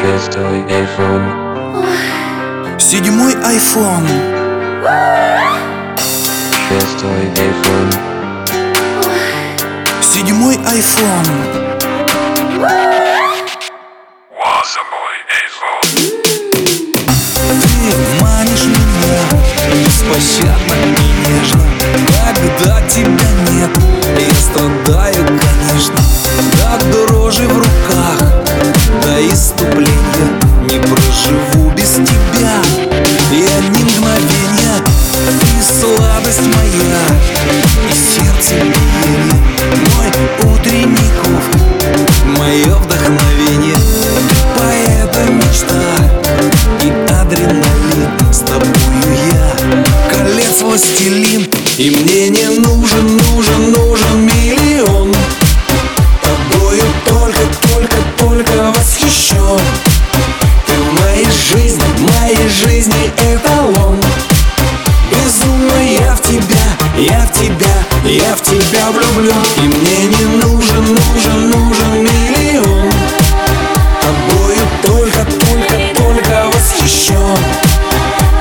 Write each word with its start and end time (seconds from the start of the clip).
Шестой 0.00 0.58
iPhone. 0.68 1.26
Седьмой 2.78 3.34
iPhone. 3.34 4.06
Шестой 6.68 7.22
iPhone. 7.34 7.90
Седьмой 10.02 10.56
iPhone. 10.56 11.28
Ты 17.52 17.96
манишь 18.20 18.66
меня 18.66 19.22
беспощадно 19.84 20.49
мое 42.50 42.74
вдохновение. 42.74 43.76
Поэта 44.56 45.20
мечта 45.30 45.82
и 46.82 46.90
адреналин 47.12 48.32
С 48.32 48.38
тобою 48.38 49.16
я. 49.32 49.84
Колец 50.10 50.60
властелин 50.62 51.48
И 51.78 51.90
мне 51.90 52.28
не 52.28 52.48
нужен, 52.58 53.16
нужен, 53.16 53.70
нужен 53.70 54.26
миллион. 54.26 55.14
Тобою 56.22 56.82
только, 57.06 57.40
только, 57.68 57.96
только 58.18 58.72
восхищен. 58.76 59.60
Ты 60.66 60.72
в 60.72 61.00
моей 61.00 61.26
жизни, 61.30 61.84
в 61.96 62.20
моей 62.20 62.48
жизни 62.48 63.12
эталон. 63.16 63.96
Безумно 65.10 66.00
я 66.00 66.16
в 66.16 66.22
тебя, 66.22 66.79
я 67.00 67.20
в 67.20 67.32
тебя, 67.32 67.66
я 68.04 68.36
в 68.36 68.42
тебя 68.42 68.90
влюблен 68.90 69.34
И 69.56 69.60
мне 69.60 70.06
не 70.06 70.24
нужен, 70.42 70.84
нужен, 70.84 71.50
нужен 71.50 72.02
миллион. 72.02 72.92
Тобою 74.02 74.58
только, 74.82 75.24
только, 75.24 75.74
только 75.96 76.50
восхищен. 76.52 77.38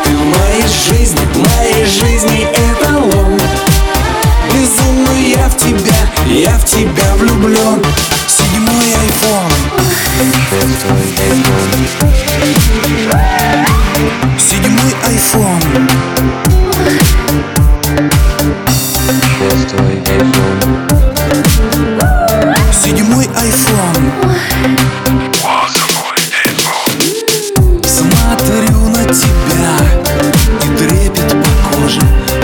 Ты 0.03 0.09
в 0.11 0.25
моей 0.25 0.67
жизни, 0.67 1.19
в 1.33 1.37
моей 1.37 1.85
жизни 1.85 2.28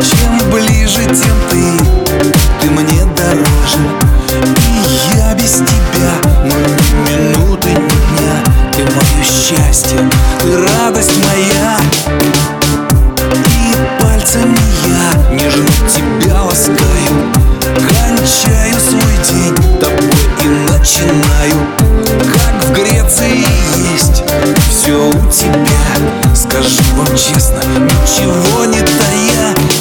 Чем 0.01 0.49
ближе, 0.51 1.03
тем 1.05 1.35
ты 1.49 2.04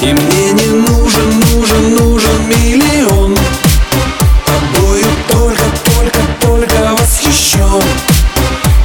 И 0.04 0.12
мне 0.12 0.52
не 0.52 0.66
нужен, 0.66 1.40
нужен, 1.54 1.94
нужен 1.96 2.46
миллион. 2.46 3.34
Тобою 4.44 5.06
только, 5.30 5.62
только, 5.82 6.20
только 6.42 6.94
восхищен. 7.00 7.82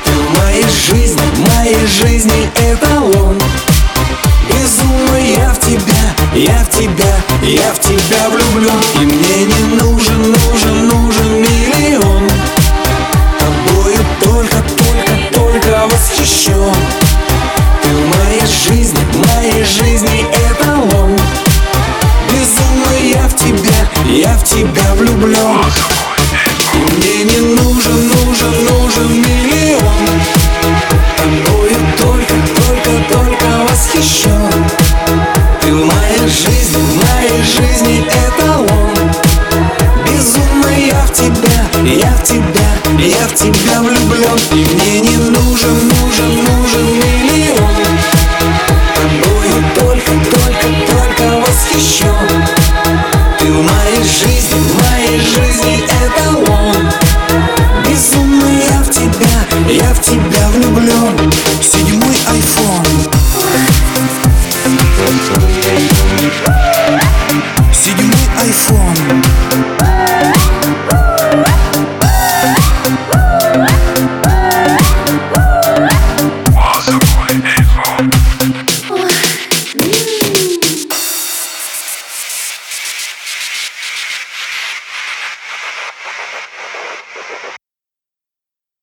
Ты 0.06 0.12
в 0.12 0.40
моей 0.40 0.63
жизни, 0.63 1.22
в 1.35 1.57
моей 1.57 1.85
жизни 1.88 2.50
эталон. 2.56 3.38
Безумно 4.47 5.18
я 5.18 5.53
в 5.53 5.59
тебя, 5.59 6.16
я 6.34 6.63
в 6.63 6.69
тебя, 6.69 7.22
я 7.44 7.74
в 7.74 7.80
тебя 7.80 8.30
влюблен. 8.30 8.80
И 8.96 9.00
мне 9.00 9.46
не 9.46 9.49
В 36.50 36.96
моей 36.96 37.44
жизни 37.44 38.08
это 38.08 38.58
он. 38.58 39.00
Безумно 40.06 40.68
я 40.78 41.02
в 41.06 41.14
тебя, 41.14 41.62
я 41.84 42.12
в 42.12 42.24
тебя, 42.24 42.70
я 42.98 43.28
в 43.28 43.34
тебя 43.36 43.82
влюблен 43.82 44.38
И 44.52 44.66
мне 44.74 45.00
не 45.02 45.18
нужен, 45.18 45.88
нужен, 45.88 46.44
нужен 46.44 46.86
миллион. 46.98 47.76
Тобою 48.96 49.64
только, 49.76 50.12
только, 50.32 50.68
только 50.88 51.40
восхищен 51.40 52.16
Ты 53.40 53.46
в 53.52 53.62
моей 53.62 54.04
жизни, 54.04 54.60
в 54.60 54.81
моей 54.81 55.20
жизни 55.20 55.84
это 56.04 56.52
он. 56.52 56.92
Безумно 57.88 58.48
я 58.72 58.81
в 58.81 58.90
тебя, 58.90 59.38
я 59.70 59.94
в 59.94 60.02
тебя 60.02 60.50
влюблен 60.50 61.31
Седьмой 61.62 62.18
айфон. 62.28 62.59